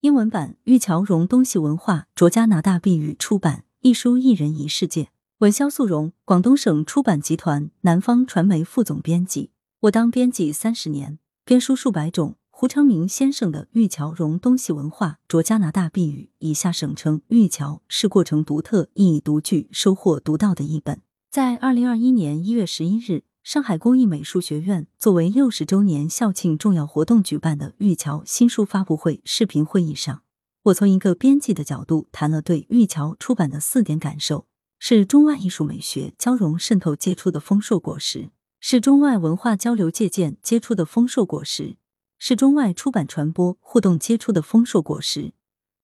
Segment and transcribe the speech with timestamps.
[0.00, 5.08] 英文版玉桥荣东西文化着加拿大碧宇出版，一书一人一世界。
[5.38, 9.50] 文肖素荣，广东省出版集团南方传媒副总编辑。
[9.80, 12.36] 我当编辑三十年，编书数百种。
[12.48, 21.00] 胡昌明先生的《玉桥融东西文化着加拿大碧宇（以下省称玉桥）是过程独特、意义独具、收获独到的一本。
[21.28, 30.20] 在二零二一年一月十一日，上海工艺美术学院作为六十周年校庆重要活动举办的玉桥新书发布会视频会议上，
[30.64, 34.46] 我从一个编辑的角度谈了对玉桥出版的四点感受：
[34.78, 38.28] 是中外艺术美学交融渗透结出的丰硕果实，
[38.60, 41.78] 是中外文化交流借鉴结出的丰硕果实。
[42.18, 45.32] 是中外出版传播互动接触的丰硕果实，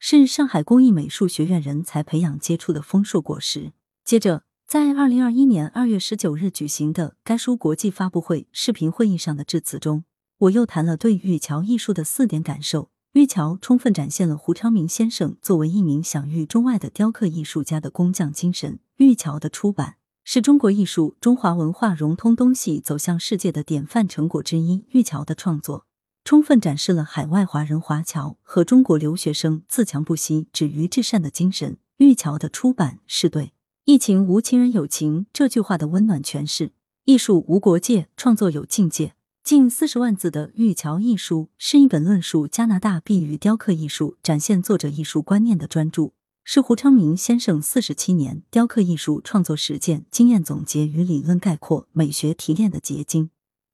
[0.00, 3.72] 是上海工艺美术学院人才培养接触的丰硕果实。
[4.04, 10.04] 接着，在二零二一年二月十九日举行的该书国际发布会视频会议上的致辞中，
[10.38, 12.88] 我又谈了对玉桥艺术的四点感受。
[13.12, 18.78] 玉桥充分展现了胡昌明先生作为一名享誉中外的雕刻艺术家的工匠精神。
[18.96, 24.86] 玉桥的出版是中国艺术、中华文化融通东西走向世界的典范成果之一。
[24.92, 25.84] 玉桥的创作。
[26.24, 31.76] 充分展示了海外华人华侨和中国留学生自强不息、止于至善的精神。
[31.98, 33.52] 玉桥的出版是对
[33.84, 36.70] “疫情无情人有情”这句话的温暖诠释。
[37.04, 39.14] 艺术无国界，创作有境界。
[39.42, 46.12] 近四十万字的《玉桥》一书是一本论述加拿大碧玉雕刻艺术、展现作者艺术观念的专著，
[46.44, 53.30] 是胡昌明先生四十七年雕刻艺术创作实践经验总结与理论概括、美学提炼的结晶。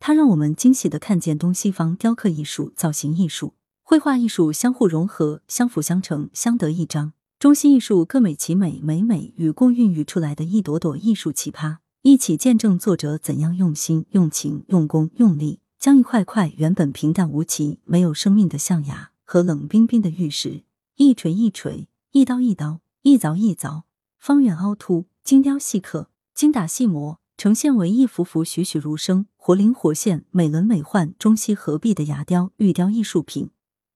[0.00, 20.62] 它让我们惊喜的看见东西方雕刻艺术、造型艺术、绘画艺术相互融合、相辅相成、相得益彰，中西艺术各美其美，美美与共孕育出来的一朵朵艺术奇葩，一起见证作者怎样用心、用情、用功、用力，将一块块原本平淡无奇、没有生命的象牙和冷冰冰的玉石，
[20.94, 23.82] 一锤一锤、一刀一刀、一凿一凿，
[24.20, 27.18] 方圆凹凸、精雕细刻、精打细磨。
[27.36, 33.50] 呈现为一幅幅栩栩如生、活灵活现、美轮美奂、中西合璧的牙雕、玉雕艺术品，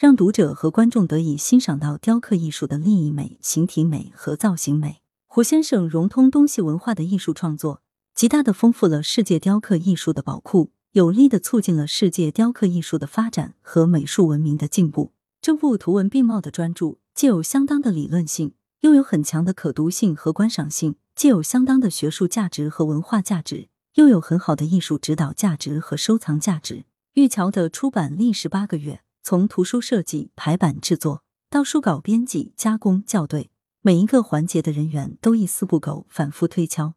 [0.00, 5.02] 让读者和观众得以欣赏到雕刻艺术的立意美、形体美和造型美。
[5.26, 7.82] 胡先生融通东西文化的艺术创作，
[8.14, 15.12] 极大的丰富了世界雕刻艺术的宝库，有力的促进了世界雕刻艺术的发展和美术文明的进步。
[15.42, 20.94] 这部图文并茂的专著，既有相当的理论性，又有很强的可读性和观赏性。
[21.14, 26.86] 既有相当的学术价值和文化价值，又有很好的艺术指导价值和收藏价值。
[27.12, 33.50] 玉桥的出版历时八个月，从图书设计、排版制作到书稿编辑、加工、校对，
[33.82, 36.94] 每一个环节的人员都一丝不苟，反复推敲，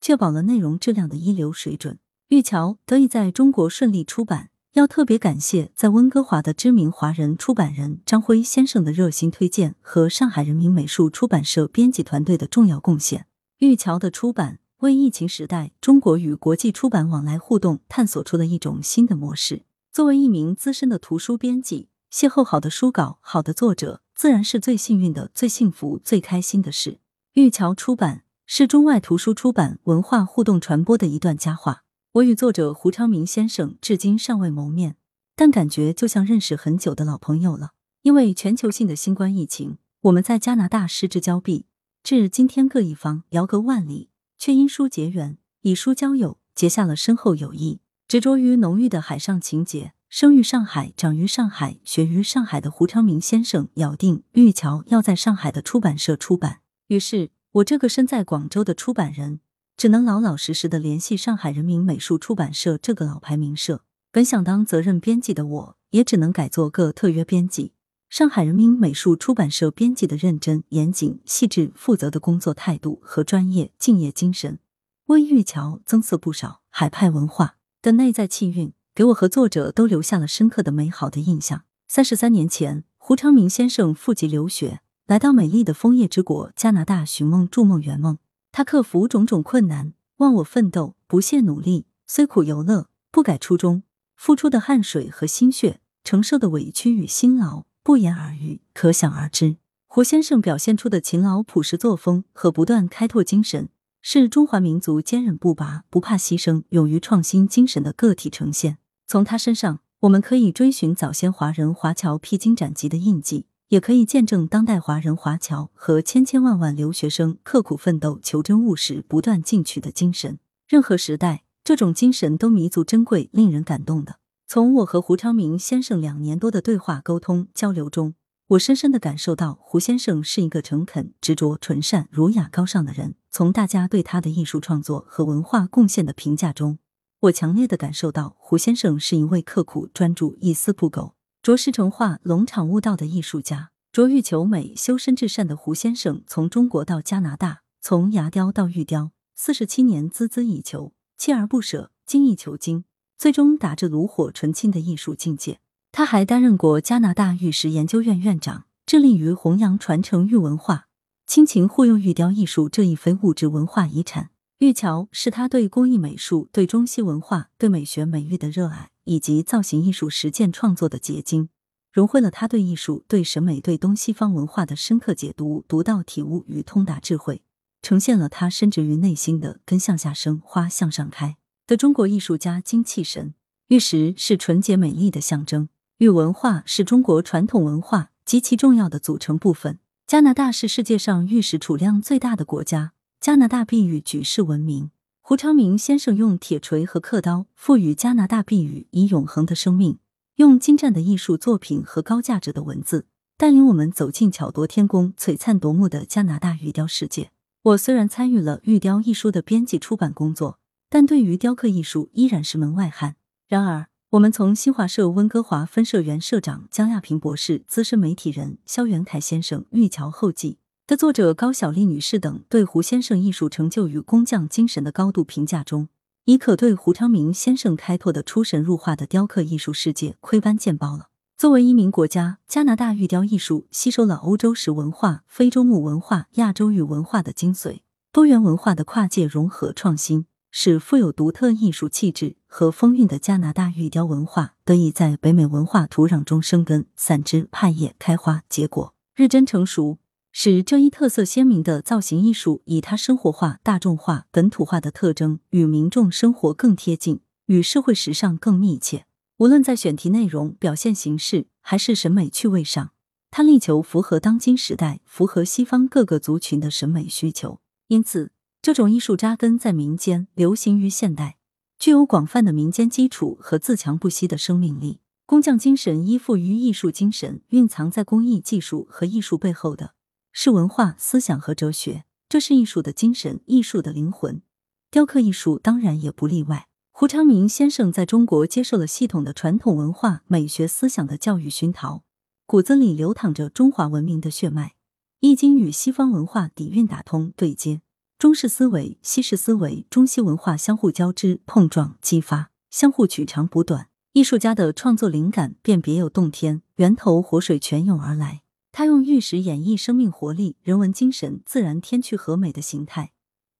[0.00, 1.98] 确保了内容质量的一流水准。
[2.28, 13.26] 玉桥得以在中国顺利出版，要特别感谢在温哥华的知名华人出版人张辉先生的热心推荐和上海人民美术出版社编辑团队的重要贡献。
[13.58, 19.64] 玉桥的出版为疫情时代中国与国际出版往来互动探索出了一种新的模式。
[19.92, 27.00] 作为一名资深的图书编辑，邂逅好的书稿、好的作者，自然是最幸运的、最幸福、最开心的事。
[27.32, 31.82] 玉桥出版是中外图书出版文化互动传播的一段佳话。
[32.12, 34.94] 我与作者胡昌明先生至今尚未谋面，
[35.34, 37.70] 但感觉就像认识很久的老朋友了。
[38.02, 41.66] 因为全球性的新冠疫情，我们在加拿大失之交臂。
[42.04, 47.80] 至今天各一方，遥隔万里，却因书结缘，以书交友，结下了深厚友谊。
[48.10, 56.58] 执着于浓郁的海上情节，生于上海，长于上海，学于上海的胡昌明先生，咬定《玉桥》要在上海的出版社出版。
[56.88, 59.38] 于是，我这个身在广州的出版人，
[59.76, 63.84] 只能老老实实的联系上海人民美术出版社这个老牌名社。
[64.10, 67.74] 本想当责任编辑的我，也只能改做个特约编辑。
[68.08, 74.58] 上海人民美术出版社编辑的认真、严谨、细致、负责的工作态度和专业敬业精神，
[75.06, 76.62] 为玉桥增色不少。
[76.72, 81.62] 海派文化的内在气韵，给我和作者都留下了深刻的美好的印象。
[81.88, 88.18] 三十三年前，胡昌明先生赴籍留学，来到美丽的枫叶之国加拿大寻梦、筑梦、圆梦。
[88.52, 93.82] 他克服种种困难，忘我奋斗，不懈努力，虽苦犹乐，不改初衷，
[94.14, 97.64] 付出的汗水和心血，承受的委屈与辛劳。
[97.82, 99.56] 不言而喻，可想而知。
[99.86, 103.70] 胡先生表现出的勤劳朴实作风和不断开拓精神，
[104.02, 108.78] 是中华民族坚韧不拔、不怕牺牲、勇于创新精神的个体呈现。
[109.06, 120.38] 从他身上，我们可以追寻早先华人华侨披荆斩棘的印记，也可以见证当代华人华侨和千千万万留学生刻苦奋斗、求真务实、不断进取的精神。
[120.66, 124.16] 任何时代，这种精神都弥足珍贵、令人感动的。
[124.46, 128.14] 从我和胡昌明先生两年多的对话沟通交流中，
[128.50, 133.14] 我深深的感受到胡先生是一个诚恳、执着、纯善、儒雅、高尚的人。
[133.30, 136.80] 从大家对他的艺术创作和文化贡献的评价中，
[137.20, 143.70] 我强烈的感受到胡先生是一位刻苦、专注、一丝不苟、着实成画、龙场悟道的艺术家。
[143.92, 152.84] 着欲求美、修身至善的胡先生，从中国到加拿大，从牙雕到玉雕，四十七年孜孜以求，锲而不舍，精益求精，
[153.16, 155.60] 最终达至炉火纯青的艺术境界。
[155.92, 160.86] 他还担任过加拿大玉石研究院院长，致力于弘扬传承玉文化，
[161.26, 164.30] 亲情护佑玉雕艺术这一非物质文化遗产。
[164.58, 171.48] 玉桥是他对工艺美术、对中西文化、对美学美育的热爱，以及造型艺术实践创作的结晶。
[171.92, 177.42] 融汇了他对艺术、对审美、对东西方文化的深刻解读、独到体悟与通达智慧，
[177.82, 183.34] 呈现了他深植于内心的“根向下生，花向上开”的中国艺术家精气神。
[183.68, 185.68] 玉石是纯洁美丽的象征，
[186.00, 189.78] 玉文化是中国传统文化极其重要的组成部分。
[190.06, 194.90] 加拿大是世界上玉石储量最大的国家，加拿大碧玉举世闻名。
[195.20, 199.98] 胡昌明先生用铁锤和刻刀赋予加拿大碧玉以永恒的生命。
[200.36, 203.04] 用精湛的艺术作品和高价值的文字，
[203.36, 207.30] 带领我们走进巧夺天工、璀璨夺目的加拿大玉雕世界。
[207.64, 210.58] 我虽然参与了《玉雕》一书的编辑出版工作，
[210.88, 213.16] 但对于雕刻艺术依然是门外汉。
[213.46, 220.54] 然而，我们从新华社温哥华分社原社长江亚平博士、资深媒体人肖元凯先生、《玉桥后记》
[220.88, 225.86] 的作者高小丽女士等对胡先生艺术成就与工匠精神的高度评价中，
[226.24, 231.10] 已可对胡昌明先生开拓的出神入化的雕刻艺术世界窥斑见豹了。
[231.36, 249.98] 作为一名国家，加拿大玉雕艺术吸收了欧洲石文化、非洲木文化、亚洲玉文化的精髓，多元文化的跨界融合创新，使富有独特艺术气质和风韵的加拿大玉雕文化得以在北美文化土壤中生根、散枝、派叶、开花、结果，日臻成熟。
[250.32, 259.06] 使这一特色鲜明的造型艺术以它生活化、大众化、本土化的特征，与民众生活更贴近，与社会时尚更密切。
[259.38, 262.92] 无论在选题内容、表现形式，还是审美趣味上，
[263.32, 267.58] 它力求符合当今时代、符合西方各个族群的审美需求。
[267.88, 268.30] 因此，
[268.62, 271.38] 这种艺术扎根在民间，流行于现代，
[271.78, 275.00] 具有广泛的民间基础和自强不息的生命力。
[275.24, 279.94] 工匠精神依附于艺术精神，蕴藏在工艺技术和艺术背后的。
[280.32, 284.42] 是文化、思想和哲学，这是艺术的精神，艺术的灵魂。
[284.90, 286.66] 雕刻艺术当然也不例外。
[286.90, 292.02] 胡昌明先生在中国接受了系统的传统文化美学思想的教育熏陶，
[292.44, 294.74] 骨子里流淌着中华文明的血脉，
[295.20, 297.80] 易经与西方文化底蕴打通对接，
[298.20, 303.88] 中式思维、西式思维、中西文化相互交织、碰撞、激发，相互取长补短。
[304.12, 308.42] 艺术家的创作灵感便别有洞天，源头活水泉涌而来。
[308.72, 313.12] 他用玉石演绎生命活力、人文精神、自然天趣和美的形态，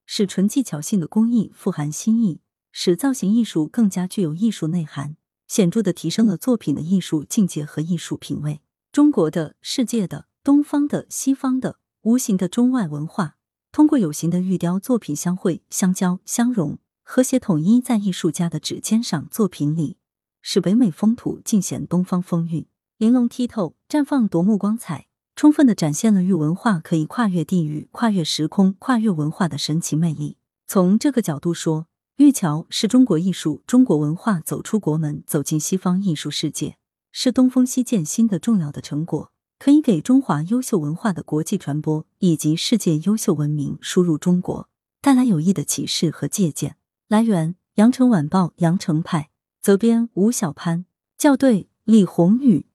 [0.04, 5.16] 使纯技巧性的工艺富含新意，使造型艺术更加具有艺术内涵，
[5.48, 8.60] 显著的提升了作品的艺术境界和艺术品味。
[8.92, 13.36] 中国的、世界的、东方的、西方的，无形的中外文化，
[13.72, 19.96] 通过有形的玉雕作品相会、相交、相融，和谐统一在艺术家的指尖上、作品里，
[20.42, 22.66] 使北美风土尽显东方风韵。
[22.98, 25.06] 玲珑剔透，绽放夺目光彩，
[25.36, 30.36] 充分的展现了玉文化可以跨越地域、跨越时空、跨越文化的神奇魅力。
[30.66, 31.86] 从这个角度说，
[32.16, 36.76] 玉桥是中国艺术、中国文化走出国门、走进西方艺术世界，
[37.12, 44.70] 是东风西渐新的重要的成果，可以给中华优秀文化的国际传播以及世界优秀文明输入中国
[45.02, 46.76] 带来有益的启示和借鉴。
[47.08, 49.28] 来源：羊城晚报羊城派，
[49.60, 50.86] 责编吴小潘，
[51.18, 52.69] 校对：李红宇。